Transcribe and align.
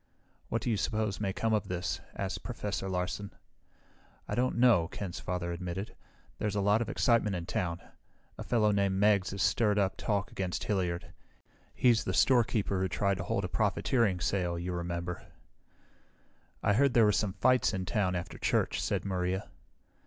"What 0.49 0.63
do 0.63 0.71
you 0.71 0.77
suppose 0.77 1.19
may 1.21 1.31
come 1.31 1.53
of 1.53 1.67
this?" 1.67 2.01
asked 2.15 2.41
Professor 2.41 2.89
Larsen. 2.89 3.29
"I 4.27 4.33
don't 4.33 4.57
know," 4.57 4.87
Ken's 4.87 5.19
father 5.19 5.51
admitted. 5.51 5.95
"There's 6.39 6.55
a 6.55 6.59
lot 6.59 6.81
of 6.81 6.89
excitement 6.89 7.35
in 7.35 7.45
town. 7.45 7.83
A 8.35 8.43
fellow 8.43 8.71
named 8.71 8.95
Meggs 8.95 9.31
is 9.31 9.43
stirring 9.43 9.77
up 9.77 9.95
talk 9.97 10.31
against 10.31 10.63
Hilliard. 10.63 11.13
He's 11.75 12.03
the 12.03 12.15
storekeeper 12.15 12.79
who 12.79 12.87
tried 12.87 13.17
to 13.17 13.23
hold 13.23 13.45
a 13.45 13.47
profiteering 13.47 14.19
sale, 14.21 14.57
you 14.57 14.71
remember." 14.73 15.23
"I 16.63 16.73
heard 16.73 16.95
there 16.95 17.05
were 17.05 17.11
some 17.11 17.33
fights 17.33 17.71
in 17.71 17.85
town 17.85 18.15
after 18.15 18.39
church," 18.39 18.81
said 18.81 19.05
Maria. 19.05 19.51